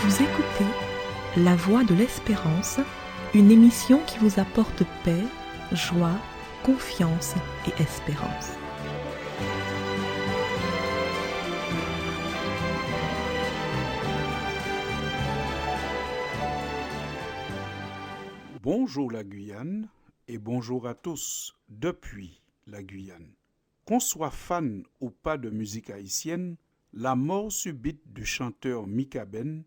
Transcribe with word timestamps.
Vous 0.00 0.22
écoutez 0.22 0.70
La 1.38 1.56
Voix 1.56 1.82
de 1.82 1.92
l'Espérance, 1.92 2.78
une 3.34 3.50
émission 3.50 3.98
qui 4.06 4.18
vous 4.18 4.38
apporte 4.38 4.84
paix, 5.04 5.24
joie, 5.72 6.14
confiance 6.62 7.34
et 7.66 7.82
espérance. 7.82 8.50
Bonjour 18.62 19.10
la 19.10 19.24
Guyane 19.24 19.88
et 20.28 20.38
bonjour 20.38 20.86
à 20.86 20.94
tous 20.94 21.56
depuis 21.68 22.40
la 22.68 22.84
Guyane. 22.84 23.32
Qu'on 23.84 23.98
soit 23.98 24.30
fan 24.30 24.84
ou 25.00 25.10
pas 25.10 25.38
de 25.38 25.50
musique 25.50 25.90
haïtienne, 25.90 26.56
la 26.92 27.16
mort 27.16 27.50
subite 27.50 28.12
du 28.12 28.24
chanteur 28.24 28.86
Mika 28.86 29.24
Ben 29.24 29.64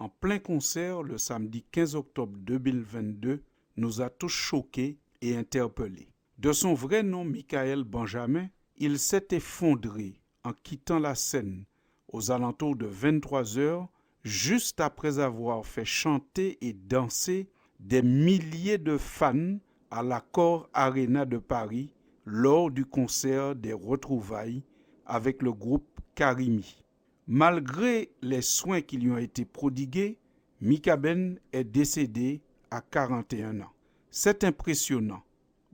en 0.00 0.08
plein 0.08 0.38
concert 0.38 1.02
le 1.02 1.18
samedi 1.18 1.62
15 1.70 1.94
octobre 1.94 2.36
2022 2.38 3.44
nous 3.76 4.00
a 4.00 4.08
tous 4.08 4.30
choqués 4.30 4.98
et 5.20 5.36
interpellés. 5.36 6.08
De 6.38 6.52
son 6.52 6.72
vrai 6.72 7.02
nom 7.02 7.22
Michael 7.22 7.84
Benjamin, 7.84 8.48
il 8.78 8.98
s'est 8.98 9.28
effondré 9.32 10.18
en 10.42 10.52
quittant 10.54 10.98
la 10.98 11.14
scène 11.14 11.64
aux 12.08 12.30
alentours 12.30 12.76
de 12.76 12.86
23 12.86 13.58
heures, 13.58 13.88
juste 14.24 14.80
après 14.80 15.18
avoir 15.18 15.66
fait 15.66 15.84
chanter 15.84 16.56
et 16.66 16.72
danser 16.72 17.50
des 17.78 18.02
milliers 18.02 18.78
de 18.78 18.96
fans 18.96 19.58
à 19.90 20.02
l'accord 20.02 20.70
Arena 20.72 21.26
de 21.26 21.36
Paris 21.36 21.90
lors 22.24 22.70
du 22.70 22.86
concert 22.86 23.54
des 23.54 23.74
retrouvailles 23.74 24.62
avec 25.04 25.42
le 25.42 25.52
groupe 25.52 26.00
Karimi. 26.14 26.82
Malgré 27.32 28.10
les 28.22 28.42
soins 28.42 28.80
qui 28.80 28.96
lui 28.96 29.12
ont 29.12 29.16
été 29.16 29.44
prodigués, 29.44 30.18
Mika 30.60 30.96
Ben 30.96 31.38
est 31.52 31.62
décédé 31.62 32.40
à 32.72 32.80
41 32.80 33.60
ans. 33.60 33.72
C'est 34.10 34.42
impressionnant, 34.42 35.22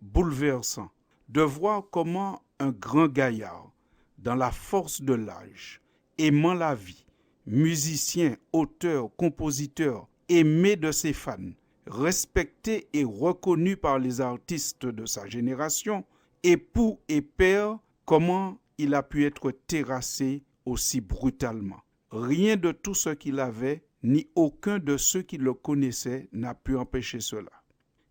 bouleversant, 0.02 0.90
de 1.30 1.40
voir 1.40 1.84
comment 1.90 2.42
un 2.58 2.72
grand 2.72 3.08
gaillard, 3.08 3.72
dans 4.18 4.34
la 4.34 4.50
force 4.50 5.00
de 5.00 5.14
l'âge, 5.14 5.80
aimant 6.18 6.52
la 6.52 6.74
vie, 6.74 7.06
musicien, 7.46 8.36
auteur, 8.52 9.08
compositeur, 9.16 10.08
aimé 10.28 10.76
de 10.76 10.92
ses 10.92 11.14
fans, 11.14 11.54
respecté 11.86 12.86
et 12.92 13.04
reconnu 13.04 13.78
par 13.78 13.98
les 13.98 14.20
artistes 14.20 14.84
de 14.84 15.06
sa 15.06 15.26
génération, 15.26 16.04
époux 16.42 17.00
et 17.08 17.22
père, 17.22 17.78
comment 18.04 18.58
il 18.76 18.94
a 18.94 19.02
pu 19.02 19.24
être 19.24 19.52
terrassé 19.66 20.42
aussi 20.67 21.00
brutalement. 21.00 21.83
Rien 22.11 22.56
de 22.56 22.72
tout 22.72 22.95
ce 22.95 23.11
qu'il 23.11 23.41
avait, 23.41 23.84
ni 24.03 24.28
aucun 24.34 24.78
de 24.78 24.97
ceux 24.97 25.22
qui 25.22 25.39
le 25.39 25.55
connaissaient 25.55 26.28
n'a 26.33 26.55
pu 26.55 26.77
empêcher 26.77 27.20
cela. 27.20 27.50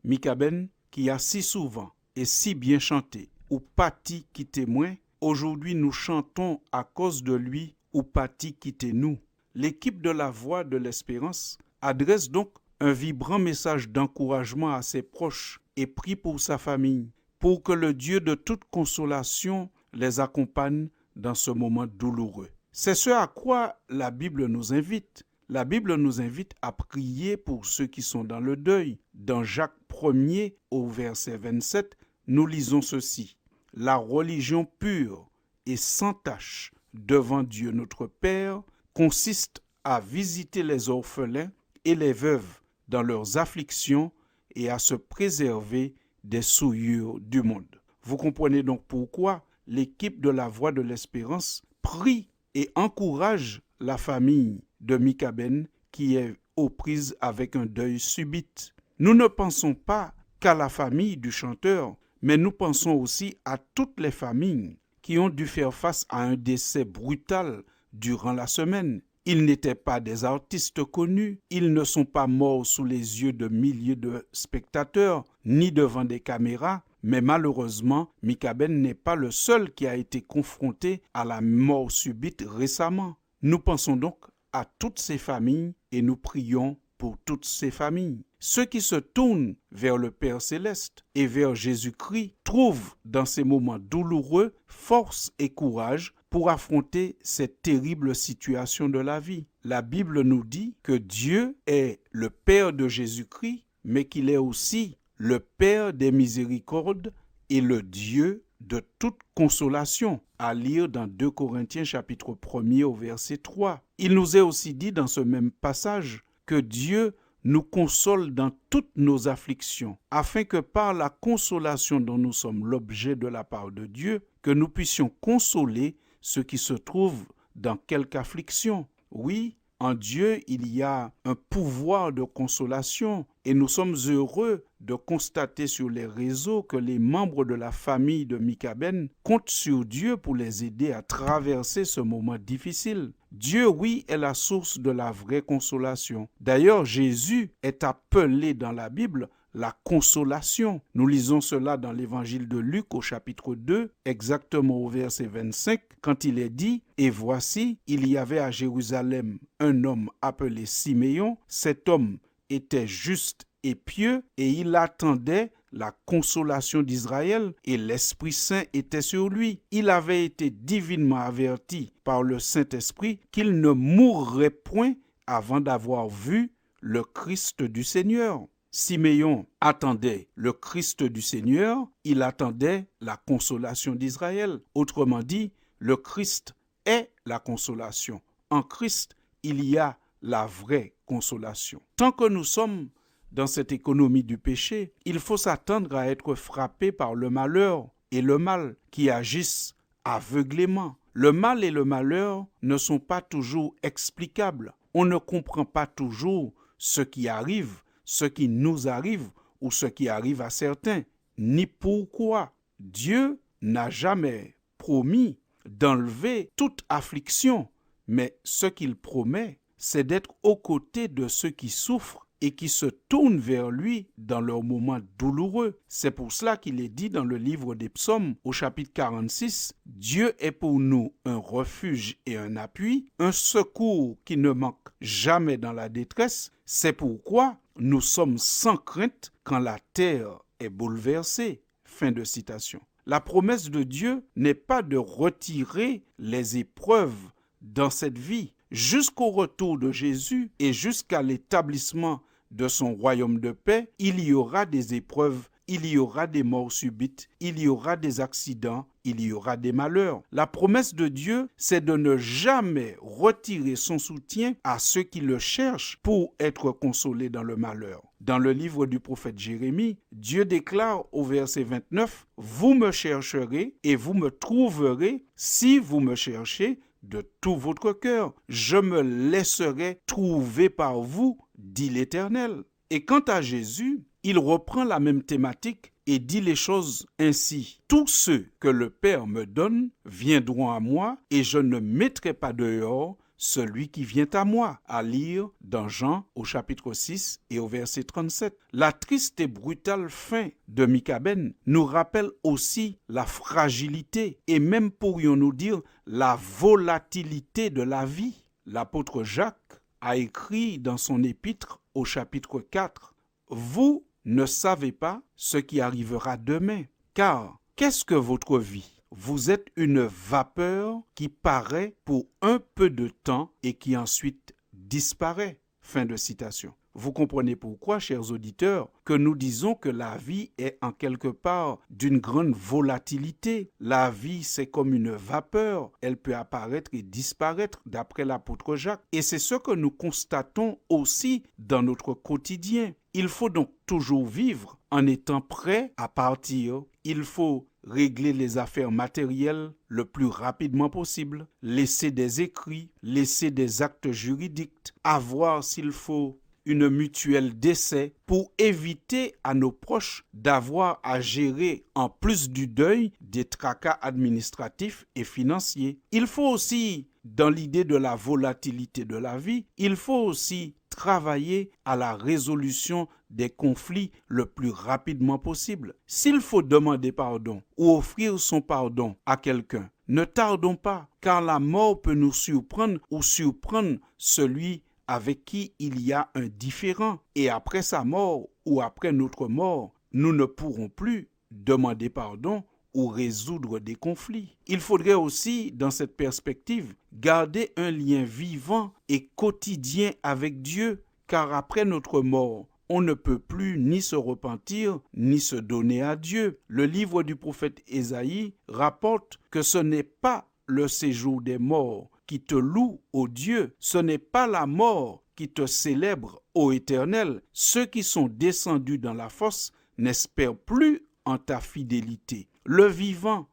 Mikaben, 0.03 0.69
qui 0.91 1.09
a 1.09 1.19
si 1.19 1.41
souvent 1.43 1.91
et 2.15 2.25
si 2.25 2.55
bien 2.55 2.79
chanté, 2.79 3.29
ou 3.49 3.59
Patti 3.59 4.25
qui 4.33 4.45
témoin, 4.45 4.95
aujourd'hui 5.21 5.75
nous 5.75 5.91
chantons 5.91 6.61
à 6.71 6.83
cause 6.83 7.23
de 7.23 7.33
lui, 7.33 7.75
ou 7.93 8.03
Patti 8.03 8.53
quittez 8.53 8.93
nous. 8.93 9.19
L'équipe 9.53 10.01
de 10.01 10.09
la 10.09 10.29
Voix 10.29 10.63
de 10.63 10.77
l'Espérance 10.77 11.57
adresse 11.81 12.29
donc 12.29 12.51
un 12.79 12.91
vibrant 12.91 13.39
message 13.39 13.89
d'encouragement 13.89 14.73
à 14.73 14.81
ses 14.81 15.01
proches 15.01 15.59
et 15.75 15.87
prie 15.87 16.15
pour 16.15 16.39
sa 16.39 16.57
famille, 16.57 17.11
pour 17.39 17.63
que 17.63 17.71
le 17.71 17.93
Dieu 17.93 18.19
de 18.19 18.35
toute 18.35 18.63
consolation 18.65 19.69
les 19.93 20.19
accompagne 20.19 20.89
dans 21.15 21.35
ce 21.35 21.51
moment 21.51 21.87
douloureux. 21.87 22.49
C'est 22.71 22.95
ce 22.95 23.09
à 23.09 23.27
quoi 23.27 23.79
la 23.89 24.11
Bible 24.11 24.47
nous 24.47 24.73
invite. 24.73 25.23
La 25.47 25.63
Bible 25.63 25.95
nous 25.95 26.21
invite 26.21 26.53
à 26.61 26.71
prier 26.71 27.37
pour 27.37 27.65
ceux 27.65 27.87
qui 27.87 28.01
sont 28.01 28.23
dans 28.23 28.39
le 28.39 28.57
deuil. 28.57 28.99
Dans 29.13 29.43
Jacques 29.43 29.77
1er 29.89 30.55
au 30.71 30.87
verset 30.87 31.37
27, 31.37 31.97
nous 32.27 32.45
lisons 32.45 32.81
ceci. 32.81 33.37
La 33.73 33.95
religion 33.95 34.65
pure 34.65 35.29
et 35.65 35.77
sans 35.77 36.13
tache 36.13 36.71
devant 36.93 37.43
Dieu 37.43 37.71
notre 37.71 38.07
Père 38.07 38.61
consiste 38.93 39.61
à 39.83 39.99
visiter 39.99 40.63
les 40.63 40.89
orphelins 40.89 41.51
et 41.83 41.95
les 41.95 42.13
veuves 42.13 42.61
dans 42.87 43.03
leurs 43.03 43.37
afflictions 43.37 44.11
et 44.55 44.69
à 44.69 44.79
se 44.79 44.95
préserver 44.95 45.95
des 46.23 46.41
souillures 46.41 47.19
du 47.19 47.41
monde. 47.41 47.79
Vous 48.01 48.17
comprenez 48.17 48.63
donc 48.63 48.83
pourquoi 48.87 49.45
l'équipe 49.67 50.21
de 50.21 50.29
la 50.29 50.47
Voix 50.47 50.71
de 50.71 50.81
l'Espérance 50.81 51.63
prie 51.81 52.29
et 52.53 52.69
encourage 52.75 53.61
la 53.79 53.97
famille 53.97 54.61
de 54.79 54.97
Mikaben 54.97 55.67
qui 55.91 56.15
est 56.15 56.35
aux 56.55 56.69
prises 56.69 57.15
avec 57.21 57.55
un 57.55 57.65
deuil 57.65 57.99
subite. 57.99 58.73
Nous 58.99 59.13
ne 59.13 59.27
pensons 59.27 59.73
pas 59.73 60.13
qu'à 60.39 60.53
la 60.53 60.69
famille 60.69 61.17
du 61.17 61.31
chanteur, 61.31 61.95
mais 62.21 62.37
nous 62.37 62.51
pensons 62.51 62.91
aussi 62.91 63.37
à 63.45 63.57
toutes 63.57 63.99
les 63.99 64.11
familles 64.11 64.77
qui 65.01 65.19
ont 65.19 65.29
dû 65.29 65.45
faire 65.45 65.73
face 65.73 66.05
à 66.09 66.21
un 66.21 66.35
décès 66.35 66.85
brutal 66.85 67.63
durant 67.93 68.33
la 68.33 68.47
semaine. 68.47 69.01
Ils 69.25 69.43
n'étaient 69.43 69.75
pas 69.75 69.99
des 69.99 70.23
artistes 70.23 70.83
connus, 70.83 71.39
ils 71.49 71.73
ne 71.73 71.83
sont 71.83 72.05
pas 72.05 72.27
morts 72.27 72.65
sous 72.65 72.83
les 72.83 73.21
yeux 73.23 73.33
de 73.33 73.47
milliers 73.47 73.95
de 73.95 74.27
spectateurs, 74.31 75.23
ni 75.45 75.71
devant 75.71 76.05
des 76.05 76.19
caméras, 76.19 76.83
mais 77.05 77.21
malheureusement, 77.21 78.09
Mikaben 78.23 78.81
n'est 78.81 78.95
pas 78.95 79.13
le 79.13 79.29
seul 79.29 79.71
qui 79.71 79.85
a 79.85 79.95
été 79.95 80.23
confronté 80.23 81.03
à 81.13 81.23
la 81.23 81.39
mort 81.39 81.91
subite 81.91 82.43
récemment. 82.47 83.17
Nous 83.43 83.59
pensons 83.59 83.95
donc 83.95 84.17
à 84.53 84.65
toutes 84.79 84.97
ces 84.97 85.19
familles 85.19 85.75
et 85.91 86.01
nous 86.01 86.17
prions 86.17 86.79
pour 86.97 87.19
toutes 87.23 87.45
ces 87.45 87.69
familles. 87.69 88.25
Ceux 88.39 88.65
qui 88.65 88.81
se 88.81 88.95
tournent 88.95 89.55
vers 89.71 89.97
le 89.97 90.09
Père 90.09 90.41
céleste 90.41 91.05
et 91.13 91.27
vers 91.27 91.53
Jésus-Christ 91.53 92.33
trouvent 92.43 92.95
dans 93.05 93.25
ces 93.25 93.43
moments 93.43 93.77
douloureux 93.77 94.55
force 94.65 95.31
et 95.37 95.49
courage 95.49 96.15
pour 96.31 96.49
affronter 96.49 97.19
cette 97.21 97.61
terrible 97.61 98.15
situation 98.15 98.89
de 98.89 98.99
la 98.99 99.19
vie. 99.19 99.45
La 99.63 99.83
Bible 99.83 100.21
nous 100.21 100.43
dit 100.43 100.75
que 100.81 100.93
Dieu 100.93 101.55
est 101.67 101.99
le 102.09 102.31
Père 102.31 102.73
de 102.73 102.87
Jésus-Christ, 102.87 103.63
mais 103.83 104.05
qu'il 104.05 104.31
est 104.31 104.37
aussi 104.37 104.97
le 105.17 105.39
Père 105.39 105.93
des 105.93 106.11
miséricordes 106.11 107.13
et 107.49 107.61
le 107.61 107.81
Dieu 107.81 108.43
de 108.59 108.81
toute 108.99 109.19
consolation, 109.33 110.21
à 110.39 110.53
lire 110.53 110.89
dans 110.89 111.07
2 111.07 111.29
Corinthiens 111.31 111.83
chapitre 111.83 112.37
1 112.53 112.83
au 112.83 112.93
verset 112.93 113.37
3. 113.37 113.81
Il 113.97 114.13
nous 114.13 114.35
est 114.35 114.41
aussi 114.41 114.73
dit 114.73 114.91
dans 114.91 115.07
ce 115.07 115.21
même 115.21 115.51
passage 115.51 116.23
que 116.45 116.59
Dieu 116.59 117.15
nous 117.43 117.61
console 117.61 118.33
dans 118.33 118.51
toutes 118.69 118.91
nos 118.95 119.27
afflictions, 119.27 119.97
afin 120.09 120.43
que 120.45 120.57
par 120.57 120.93
la 120.93 121.09
consolation 121.09 121.99
dont 121.99 122.17
nous 122.17 122.33
sommes 122.33 122.65
l'objet 122.65 123.15
de 123.15 123.27
la 123.27 123.43
part 123.43 123.71
de 123.71 123.85
Dieu, 123.85 124.25
que 124.41 124.51
nous 124.51 124.67
puissions 124.67 125.11
consoler 125.21 125.95
ceux 126.21 126.43
qui 126.43 126.57
se 126.57 126.73
trouvent 126.73 127.25
dans 127.55 127.77
quelque 127.77 128.17
affliction. 128.17 128.87
Oui, 129.11 129.57
en 129.85 129.93
Dieu, 129.93 130.39
il 130.47 130.67
y 130.73 130.81
a 130.81 131.11
un 131.25 131.35
pouvoir 131.35 132.11
de 132.11 132.23
consolation 132.23 133.27
et 133.45 133.53
nous 133.53 133.67
sommes 133.67 133.95
heureux 134.07 134.63
de 134.79 134.95
constater 134.95 135.67
sur 135.67 135.91
les 135.91 136.07
réseaux 136.07 136.63
que 136.63 136.75
les 136.75 136.97
membres 136.97 137.45
de 137.45 137.53
la 137.53 137.71
famille 137.71 138.25
de 138.25 138.39
Mikaben 138.39 139.09
comptent 139.21 139.51
sur 139.51 139.85
Dieu 139.85 140.17
pour 140.17 140.35
les 140.35 140.63
aider 140.63 140.91
à 140.91 141.03
traverser 141.03 141.85
ce 141.85 142.01
moment 142.01 142.37
difficile. 142.39 143.11
Dieu, 143.31 143.67
oui, 143.67 144.05
est 144.07 144.17
la 144.17 144.33
source 144.33 144.79
de 144.79 144.89
la 144.89 145.11
vraie 145.11 145.43
consolation. 145.43 146.29
D'ailleurs, 146.39 146.83
Jésus 146.83 147.51
est 147.61 147.83
appelé 147.83 148.55
dans 148.55 148.71
la 148.71 148.89
Bible 148.89 149.29
la 149.55 149.75
consolation. 149.85 150.81
Nous 150.93 151.07
lisons 151.07 151.41
cela 151.41 151.77
dans 151.77 151.93
l'évangile 151.93 152.47
de 152.47 152.57
Luc 152.57 152.93
au 152.93 153.01
chapitre 153.01 153.55
2, 153.55 153.91
exactement 154.03 154.77
au 154.77 154.89
verset 154.89 155.27
25, 155.27 155.81
quand 156.01 156.25
il 156.25 156.37
est 156.39 156.49
dit, 156.49 156.83
Et 156.97 157.09
voici, 157.09 157.79
il 157.87 158.07
y 158.07 158.17
avait 158.17 158.39
à 158.39 158.51
Jérusalem 158.51 159.39
un 159.59 159.83
homme 159.85 160.11
appelé 160.21 160.65
Siméon, 160.65 161.37
cet 161.47 161.87
homme 161.87 162.17
était 162.49 162.85
juste 162.85 163.45
et 163.63 163.75
pieux, 163.75 164.23
et 164.37 164.49
il 164.49 164.75
attendait 164.75 165.51
la 165.71 165.91
consolation 166.05 166.83
d'Israël, 166.83 167.53
et 167.63 167.77
l'Esprit 167.77 168.33
Saint 168.33 168.63
était 168.73 169.01
sur 169.01 169.29
lui. 169.29 169.61
Il 169.71 169.89
avait 169.89 170.25
été 170.25 170.49
divinement 170.49 171.17
averti 171.17 171.93
par 172.03 172.23
le 172.23 172.39
Saint-Esprit 172.39 173.19
qu'il 173.31 173.59
ne 173.61 173.71
mourrait 173.71 174.49
point 174.49 174.93
avant 175.27 175.61
d'avoir 175.61 176.09
vu 176.09 176.51
le 176.81 177.03
Christ 177.03 177.63
du 177.63 177.83
Seigneur. 177.83 178.45
Siméon 178.77 179.45
attendait 179.61 180.27
le 180.35 180.51
Christ 180.51 181.01
du 181.01 181.21
Seigneur, 181.21 181.87
il 182.03 182.21
attendait 182.21 182.89
la 182.99 183.15
consolation 183.15 183.95
d'Israël. 183.95 184.59
Autrement 184.73 185.23
dit, 185.23 185.53
le 185.79 185.95
Christ 185.95 186.55
est 186.85 187.09
la 187.25 187.39
consolation. 187.39 188.21
En 188.49 188.63
Christ, 188.63 189.15
il 189.43 189.63
y 189.63 189.77
a 189.77 189.97
la 190.21 190.45
vraie 190.45 190.93
consolation. 191.05 191.81
Tant 191.95 192.11
que 192.11 192.27
nous 192.27 192.43
sommes 192.43 192.89
dans 193.31 193.47
cette 193.47 193.71
économie 193.71 194.23
du 194.23 194.37
péché, 194.37 194.91
il 195.05 195.21
faut 195.21 195.37
s'attendre 195.37 195.95
à 195.95 196.09
être 196.09 196.35
frappé 196.35 196.91
par 196.91 197.15
le 197.15 197.29
malheur 197.29 197.87
et 198.11 198.21
le 198.21 198.37
mal 198.37 198.75
qui 198.91 199.09
agissent 199.09 199.73
aveuglément. 200.03 200.97
Le 201.13 201.31
mal 201.31 201.63
et 201.63 201.71
le 201.71 201.85
malheur 201.85 202.45
ne 202.61 202.75
sont 202.75 202.99
pas 202.99 203.21
toujours 203.21 203.73
explicables. 203.83 204.73
on 204.93 205.05
ne 205.05 205.17
comprend 205.17 205.63
pas 205.63 205.87
toujours 205.87 206.51
ce 206.77 206.99
qui 206.99 207.29
arrive, 207.29 207.81
ce 208.05 208.25
qui 208.25 208.47
nous 208.47 208.87
arrive 208.87 209.29
ou 209.61 209.71
ce 209.71 209.85
qui 209.85 210.09
arrive 210.09 210.41
à 210.41 210.49
certains, 210.49 211.03
ni 211.37 211.65
pourquoi. 211.65 212.53
Dieu 212.79 213.39
n'a 213.61 213.89
jamais 213.89 214.57
promis 214.77 215.37
d'enlever 215.65 216.51
toute 216.55 216.83
affliction, 216.89 217.69
mais 218.07 218.37
ce 218.43 218.65
qu'il 218.65 218.95
promet, 218.95 219.59
c'est 219.77 220.03
d'être 220.03 220.35
aux 220.43 220.57
côtés 220.57 221.07
de 221.07 221.27
ceux 221.27 221.49
qui 221.49 221.69
souffrent 221.69 222.24
et 222.45 222.51
qui 222.51 222.69
se 222.69 222.85
tournent 222.85 223.39
vers 223.39 223.71
lui 223.71 224.07
dans 224.19 224.39
leurs 224.39 224.61
moments 224.61 224.99
douloureux. 225.17 225.79
C'est 225.87 226.11
pour 226.11 226.31
cela 226.31 226.57
qu'il 226.57 226.79
est 226.79 226.89
dit 226.89 227.09
dans 227.09 227.23
le 227.23 227.37
livre 227.37 227.73
des 227.73 227.89
psaumes 227.89 228.35
au 228.43 228.51
chapitre 228.51 228.93
46, 228.93 229.73
Dieu 229.87 230.35
est 230.37 230.51
pour 230.51 230.79
nous 230.79 231.15
un 231.25 231.37
refuge 231.37 232.19
et 232.27 232.37
un 232.37 232.55
appui, 232.55 233.07
un 233.17 233.31
secours 233.31 234.19
qui 234.25 234.37
ne 234.37 234.51
manque 234.51 234.89
jamais 235.01 235.57
dans 235.57 235.73
la 235.73 235.89
détresse. 235.89 236.51
C'est 236.65 236.93
pourquoi 236.93 237.57
nous 237.77 238.01
sommes 238.01 238.37
sans 238.37 238.77
crainte 238.77 239.33
quand 239.43 239.57
la 239.57 239.79
terre 239.93 240.39
est 240.59 240.69
bouleversée. 240.69 241.63
Fin 241.83 242.11
de 242.11 242.23
citation. 242.23 242.81
La 243.07 243.21
promesse 243.21 243.71
de 243.71 243.81
Dieu 243.81 244.23
n'est 244.35 244.53
pas 244.53 244.83
de 244.83 244.97
retirer 244.97 246.03
les 246.19 246.57
épreuves 246.57 247.31
dans 247.61 247.89
cette 247.89 248.19
vie, 248.19 248.53
jusqu'au 248.69 249.31
retour 249.31 249.79
de 249.79 249.91
Jésus 249.91 250.51
et 250.59 250.73
jusqu'à 250.73 251.23
l'établissement 251.23 252.21
de 252.51 252.67
son 252.67 252.93
royaume 252.93 253.39
de 253.39 253.51
paix, 253.51 253.89
il 253.99 254.19
y 254.19 254.33
aura 254.33 254.65
des 254.65 254.93
épreuves, 254.93 255.49
il 255.67 255.85
y 255.85 255.97
aura 255.97 256.27
des 256.27 256.43
morts 256.43 256.71
subites, 256.71 257.27
il 257.39 257.59
y 257.59 257.67
aura 257.67 257.95
des 257.95 258.21
accidents, 258.21 258.87
il 259.03 259.21
y 259.21 259.31
aura 259.31 259.57
des 259.57 259.71
malheurs. 259.71 260.21
La 260.31 260.47
promesse 260.47 260.93
de 260.93 261.07
Dieu, 261.07 261.49
c'est 261.57 261.83
de 261.83 261.97
ne 261.97 262.17
jamais 262.17 262.97
retirer 263.01 263.75
son 263.75 263.97
soutien 263.97 264.53
à 264.63 264.79
ceux 264.79 265.03
qui 265.03 265.21
le 265.21 265.39
cherchent 265.39 265.97
pour 266.03 266.33
être 266.39 266.71
consolés 266.71 267.29
dans 267.29 267.43
le 267.43 267.55
malheur. 267.55 268.03
Dans 268.21 268.39
le 268.39 268.51
livre 268.51 268.85
du 268.85 268.99
prophète 268.99 269.37
Jérémie, 269.37 269.97
Dieu 270.11 270.45
déclare 270.45 271.05
au 271.11 271.23
verset 271.23 271.63
29, 271.63 272.27
Vous 272.37 272.73
me 272.73 272.91
chercherez 272.91 273.75
et 273.83 273.95
vous 273.95 274.13
me 274.13 274.29
trouverez 274.29 275.25
si 275.35 275.77
vous 275.79 275.99
me 275.99 276.15
cherchez 276.15 276.79
de 277.03 277.29
tout 277.41 277.55
votre 277.55 277.93
cœur. 277.93 278.33
Je 278.49 278.77
me 278.77 279.01
laisserai 279.01 280.01
trouver 280.07 280.69
par 280.69 281.01
vous, 281.01 281.37
dit 281.57 281.89
l'Éternel. 281.89 282.63
Et 282.89 283.05
quant 283.05 283.21
à 283.27 283.41
Jésus, 283.41 284.03
il 284.23 284.37
reprend 284.37 284.83
la 284.83 284.99
même 284.99 285.23
thématique 285.23 285.93
et 286.07 286.19
dit 286.19 286.41
les 286.41 286.55
choses 286.55 287.07
ainsi. 287.19 287.81
Tous 287.87 288.07
ceux 288.07 288.51
que 288.59 288.67
le 288.67 288.89
Père 288.89 289.27
me 289.27 289.45
donne 289.45 289.89
viendront 290.05 290.71
à 290.71 290.79
moi 290.79 291.17
et 291.31 291.43
je 291.43 291.57
ne 291.57 291.79
mettrai 291.79 292.33
pas 292.33 292.53
dehors 292.53 293.17
celui 293.37 293.89
qui 293.89 294.03
vient 294.03 294.27
à 294.33 294.45
moi, 294.45 294.79
à 294.85 295.03
lire 295.03 295.49
dans 295.61 295.87
Jean 295.87 296.25
au 296.35 296.43
chapitre 296.43 296.93
6 296.93 297.41
et 297.49 297.59
au 297.59 297.67
verset 297.67 298.03
37. 298.03 298.57
La 298.71 298.91
triste 298.91 299.39
et 299.39 299.47
brutale 299.47 300.09
fin 300.09 300.49
de 300.67 300.85
Micaben 300.85 301.53
nous 301.65 301.85
rappelle 301.85 302.29
aussi 302.43 302.97
la 303.09 303.25
fragilité 303.25 304.39
et 304.47 304.59
même 304.59 304.91
pourrions-nous 304.91 305.53
dire 305.53 305.81
la 306.05 306.39
volatilité 306.59 307.69
de 307.69 307.81
la 307.81 308.05
vie. 308.05 308.45
L'apôtre 308.65 309.23
Jacques 309.23 309.81
a 310.01 310.17
écrit 310.17 310.79
dans 310.79 310.97
son 310.97 311.23
épître 311.23 311.81
au 311.93 312.05
chapitre 312.05 312.59
4, 312.59 313.15
Vous 313.49 314.05
ne 314.25 314.45
savez 314.45 314.91
pas 314.91 315.21
ce 315.35 315.57
qui 315.57 315.81
arrivera 315.81 316.37
demain, 316.37 316.83
car 317.13 317.59
qu'est-ce 317.75 318.05
que 318.05 318.15
votre 318.15 318.59
vie? 318.59 319.01
Vous 319.11 319.51
êtes 319.51 319.67
une 319.75 320.01
vapeur 320.01 321.01
qui 321.13 321.29
paraît 321.29 321.95
pour 322.03 322.27
un 322.41 322.59
peu 322.59 322.89
de 322.89 323.07
temps 323.07 323.53
et 323.63 323.75
qui 323.75 323.95
ensuite 323.95 324.53
disparaît. 324.73 325.59
Fin 325.79 326.05
de 326.05 326.17
citation. 326.17 326.73
Vous 326.97 327.11
comprenez 327.11 327.57
pourquoi, 327.57 327.99
chers 327.99 328.31
auditeurs, 328.31 328.89
que 329.03 329.13
nous 329.13 329.35
disons 329.35 329.75
que 329.75 329.89
la 329.89 330.15
vie 330.15 330.51
est 330.57 330.77
en 330.81 330.93
quelque 330.93 331.27
part 331.27 331.79
d'une 331.89 332.19
grande 332.19 332.55
volatilité. 332.55 333.69
La 333.81 334.09
vie, 334.09 334.43
c'est 334.43 334.67
comme 334.67 334.93
une 334.93 335.11
vapeur, 335.11 335.91
elle 335.99 336.15
peut 336.15 336.35
apparaître 336.35 336.91
et 336.93 337.03
disparaître 337.03 337.81
d'après 337.85 338.23
l'apôtre 338.23 338.77
Jacques. 338.77 339.03
Et 339.11 339.21
c'est 339.21 339.39
ce 339.39 339.55
que 339.55 339.71
nous 339.71 339.91
constatons 339.91 340.79
aussi 340.87 341.43
dans 341.59 341.83
notre 341.83 342.13
quotidien. 342.13 342.93
Il 343.13 343.27
faut 343.27 343.49
donc 343.49 343.71
toujours 343.85 344.25
vivre 344.25 344.79
en 344.89 345.05
étant 345.05 345.41
prêt 345.41 345.93
à 345.97 346.07
partir. 346.07 346.83
Il 347.03 347.23
faut 347.23 347.67
régler 347.83 348.31
les 348.31 348.57
affaires 348.57 348.91
matérielles 348.91 349.71
le 349.89 350.05
plus 350.05 350.27
rapidement 350.27 350.89
possible, 350.89 351.47
laisser 351.61 352.11
des 352.11 352.41
écrits, 352.41 352.89
laisser 353.03 353.51
des 353.51 353.81
actes 353.81 354.11
juridiques, 354.11 354.93
avoir 355.03 355.63
s'il 355.63 355.91
faut 355.91 356.39
une 356.65 356.89
mutuelle 356.89 357.57
d'essai 357.57 358.13
pour 358.25 358.51
éviter 358.57 359.35
à 359.43 359.53
nos 359.53 359.71
proches 359.71 360.25
d'avoir 360.33 360.99
à 361.03 361.21
gérer 361.21 361.85
en 361.95 362.09
plus 362.09 362.49
du 362.49 362.67
deuil 362.67 363.11
des 363.21 363.45
tracas 363.45 363.97
administratifs 364.01 365.05
et 365.15 365.23
financiers. 365.23 365.99
Il 366.11 366.27
faut 366.27 366.47
aussi, 366.49 367.07
dans 367.23 367.49
l'idée 367.49 367.83
de 367.83 367.95
la 367.95 368.15
volatilité 368.15 369.05
de 369.05 369.17
la 369.17 369.37
vie, 369.37 369.65
il 369.77 369.95
faut 369.95 370.23
aussi 370.23 370.75
travailler 370.89 371.71
à 371.83 371.95
la 371.95 372.15
résolution 372.15 373.07
des 373.29 373.49
conflits 373.49 374.11
le 374.27 374.45
plus 374.45 374.69
rapidement 374.69 375.37
possible. 375.37 375.93
S'il 376.07 376.39
faut 376.39 376.61
demander 376.61 377.11
pardon 377.11 377.61
ou 377.77 377.95
offrir 377.95 378.39
son 378.39 378.61
pardon 378.61 379.15
à 379.25 379.35
quelqu'un, 379.37 379.89
ne 380.07 380.23
tardons 380.23 380.75
pas, 380.75 381.09
car 381.19 381.41
la 381.41 381.59
mort 381.59 382.01
peut 382.01 382.13
nous 382.13 382.31
surprendre 382.31 382.99
ou 383.09 383.23
surprendre 383.23 383.97
celui 384.17 384.83
avec 385.07 385.45
qui 385.45 385.73
il 385.79 386.01
y 386.01 386.13
a 386.13 386.29
un 386.35 386.47
différent. 386.47 387.19
Et 387.35 387.49
après 387.49 387.81
sa 387.81 388.03
mort 388.03 388.47
ou 388.65 388.81
après 388.81 389.11
notre 389.11 389.47
mort, 389.47 389.93
nous 390.11 390.33
ne 390.33 390.45
pourrons 390.45 390.89
plus 390.89 391.29
demander 391.51 392.09
pardon 392.09 392.63
ou 392.93 393.07
résoudre 393.07 393.79
des 393.79 393.95
conflits. 393.95 394.57
Il 394.67 394.79
faudrait 394.79 395.13
aussi, 395.13 395.71
dans 395.73 395.91
cette 395.91 396.15
perspective, 396.15 396.95
garder 397.13 397.71
un 397.75 397.91
lien 397.91 398.23
vivant 398.23 398.93
et 399.09 399.27
quotidien 399.35 400.11
avec 400.23 400.61
Dieu, 400.61 401.03
car 401.27 401.53
après 401.53 401.83
notre 401.83 402.21
mort, 402.21 402.67
on 402.87 403.01
ne 403.01 403.13
peut 403.13 403.39
plus 403.39 403.77
ni 403.79 404.01
se 404.01 404.15
repentir, 404.15 404.99
ni 405.13 405.39
se 405.39 405.55
donner 405.55 406.01
à 406.01 406.15
Dieu. 406.15 406.59
Le 406.67 406.85
livre 406.85 407.23
du 407.23 407.35
prophète 407.35 407.81
Ésaïe 407.87 408.53
rapporte 408.67 409.39
que 409.51 409.61
ce 409.61 409.79
n'est 409.79 410.03
pas 410.03 410.49
le 410.67 410.87
séjour 410.87 411.41
des 411.41 411.57
morts 411.57 412.09
qui 412.27 412.41
te 412.41 412.55
loue, 412.55 413.01
ô 413.13 413.27
Dieu, 413.27 413.75
ce 413.79 413.97
n'est 413.97 414.17
pas 414.17 414.47
la 414.47 414.65
mort 414.65 415.23
qui 415.35 415.49
te 415.49 415.65
célèbre, 415.65 416.41
ô 416.53 416.71
Éternel. 416.71 417.41
Ceux 417.53 417.85
qui 417.85 418.03
sont 418.03 418.27
descendus 418.27 418.97
dans 418.97 419.13
la 419.13 419.29
fosse 419.29 419.71
n'espèrent 419.97 420.57
plus 420.57 421.05
en 421.25 421.37
ta 421.37 421.59
fidélité. 421.59 422.47
Le 422.63 422.85
vivant, 422.85 423.49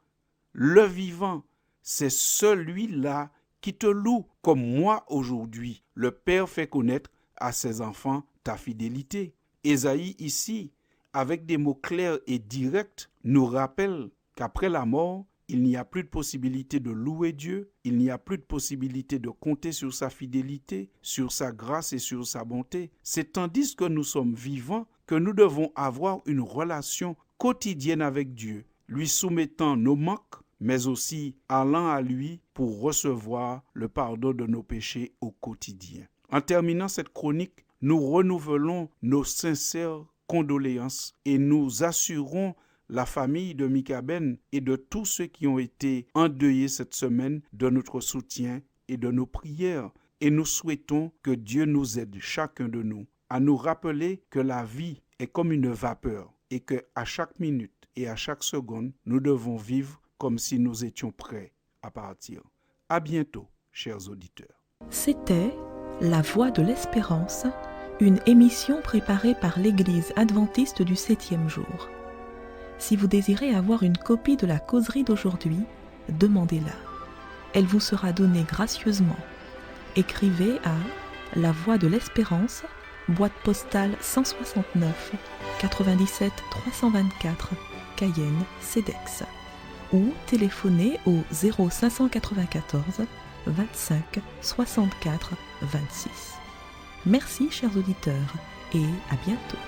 le 0.52 0.84
vivant, 0.84 1.44
c'est 1.82 2.10
celui-là 2.10 3.30
qui 3.60 3.74
te 3.74 3.86
loue, 3.86 4.26
comme 4.42 4.64
moi 4.64 5.04
aujourd'hui. 5.08 5.82
Le 5.94 6.10
Père 6.10 6.48
fait 6.48 6.68
connaître 6.68 7.10
à 7.36 7.52
ses 7.52 7.80
enfants 7.80 8.24
ta 8.44 8.56
fidélité. 8.56 9.34
Ésaïe 9.64 10.16
ici, 10.18 10.72
avec 11.12 11.46
des 11.46 11.58
mots 11.58 11.74
clairs 11.74 12.18
et 12.26 12.38
directs, 12.38 13.08
nous 13.24 13.46
rappelle 13.46 14.10
qu'après 14.34 14.68
la 14.68 14.84
mort, 14.84 15.26
il 15.48 15.62
n'y 15.62 15.76
a 15.76 15.84
plus 15.84 16.04
de 16.04 16.08
possibilité 16.08 16.80
de 16.80 16.90
louer 16.90 17.32
Dieu, 17.32 17.70
il 17.84 17.98
n'y 17.98 18.10
a 18.10 18.18
plus 18.18 18.38
de 18.38 18.42
possibilité 18.42 19.18
de 19.18 19.28
compter 19.28 19.72
sur 19.72 19.92
sa 19.92 20.10
fidélité, 20.10 20.90
sur 21.02 21.32
sa 21.32 21.52
grâce 21.52 21.92
et 21.92 21.98
sur 21.98 22.26
sa 22.26 22.44
bonté. 22.44 22.90
C'est 23.02 23.32
tandis 23.32 23.74
que 23.74 23.84
nous 23.84 24.04
sommes 24.04 24.34
vivants 24.34 24.86
que 25.06 25.14
nous 25.14 25.32
devons 25.32 25.72
avoir 25.74 26.20
une 26.26 26.40
relation 26.40 27.16
quotidienne 27.38 28.02
avec 28.02 28.34
Dieu, 28.34 28.64
lui 28.88 29.08
soumettant 29.08 29.76
nos 29.76 29.96
manques, 29.96 30.36
mais 30.60 30.86
aussi 30.86 31.34
allant 31.48 31.88
à 31.88 32.00
lui 32.00 32.40
pour 32.54 32.80
recevoir 32.80 33.62
le 33.74 33.88
pardon 33.88 34.32
de 34.32 34.46
nos 34.46 34.62
péchés 34.62 35.12
au 35.20 35.32
quotidien. 35.32 36.06
En 36.30 36.40
terminant 36.40 36.88
cette 36.88 37.12
chronique, 37.12 37.66
nous 37.82 38.00
renouvelons 38.00 38.88
nos 39.02 39.24
sincères 39.24 40.04
condoléances 40.28 41.14
et 41.24 41.36
nous 41.36 41.82
assurons 41.82 42.54
la 42.92 43.06
famille 43.06 43.54
de 43.54 43.66
Mikaben 43.66 44.36
et 44.52 44.60
de 44.60 44.76
tous 44.76 45.06
ceux 45.06 45.24
qui 45.24 45.46
ont 45.46 45.58
été 45.58 46.06
endeuillés 46.12 46.68
cette 46.68 46.94
semaine 46.94 47.40
de 47.54 47.70
notre 47.70 48.00
soutien 48.00 48.60
et 48.86 48.98
de 48.98 49.10
nos 49.10 49.24
prières. 49.24 49.90
Et 50.20 50.30
nous 50.30 50.44
souhaitons 50.44 51.10
que 51.22 51.30
Dieu 51.30 51.64
nous 51.64 51.98
aide, 51.98 52.18
chacun 52.20 52.68
de 52.68 52.82
nous, 52.82 53.06
à 53.30 53.40
nous 53.40 53.56
rappeler 53.56 54.22
que 54.28 54.38
la 54.38 54.62
vie 54.62 55.00
est 55.18 55.26
comme 55.26 55.52
une 55.52 55.70
vapeur 55.70 56.34
et 56.50 56.60
que 56.60 56.84
à 56.94 57.06
chaque 57.06 57.40
minute 57.40 57.72
et 57.96 58.08
à 58.08 58.14
chaque 58.14 58.44
seconde, 58.44 58.92
nous 59.06 59.20
devons 59.20 59.56
vivre 59.56 60.00
comme 60.18 60.38
si 60.38 60.58
nous 60.58 60.84
étions 60.84 61.12
prêts 61.12 61.54
à 61.80 61.90
partir. 61.90 62.42
À 62.90 63.00
bientôt, 63.00 63.48
chers 63.72 64.10
auditeurs. 64.10 64.66
C'était 64.90 65.54
La 66.02 66.20
Voix 66.20 66.50
de 66.50 66.60
l'Espérance, 66.60 67.46
une 68.00 68.20
émission 68.26 68.82
préparée 68.82 69.34
par 69.34 69.58
l'Église 69.58 70.12
adventiste 70.14 70.82
du 70.82 70.94
septième 70.94 71.48
jour. 71.48 71.88
Si 72.78 72.96
vous 72.96 73.06
désirez 73.06 73.54
avoir 73.54 73.82
une 73.82 73.96
copie 73.96 74.36
de 74.36 74.46
la 74.46 74.58
causerie 74.58 75.04
d'aujourd'hui, 75.04 75.60
demandez-la. 76.08 76.72
Elle 77.54 77.66
vous 77.66 77.80
sera 77.80 78.12
donnée 78.12 78.44
gracieusement. 78.48 79.16
Écrivez 79.96 80.58
à 80.64 80.74
La 81.38 81.52
Voix 81.52 81.78
de 81.78 81.86
l'Espérance, 81.86 82.62
boîte 83.08 83.32
postale 83.44 83.94
169 84.00 85.12
97 85.60 86.32
324 86.50 87.50
Cayenne, 87.96 88.44
CEDEX. 88.60 89.24
Ou 89.92 90.12
téléphonez 90.26 90.98
au 91.06 91.18
0594 91.32 93.06
25 93.46 94.20
64 94.40 95.32
26. 95.62 96.10
Merci 97.04 97.50
chers 97.50 97.76
auditeurs 97.76 98.34
et 98.74 98.84
à 99.10 99.16
bientôt. 99.26 99.58